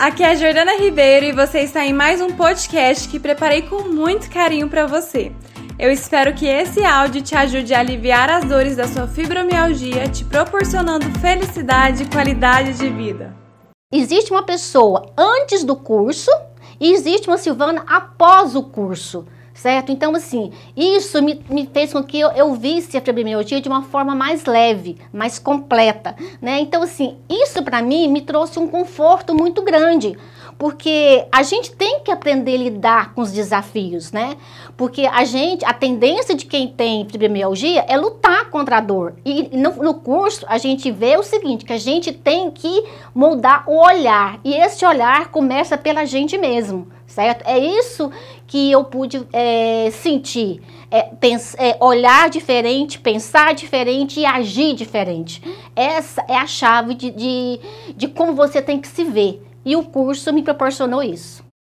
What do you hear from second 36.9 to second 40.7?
fibromialgia é lutar contra a dor. E no, no curso a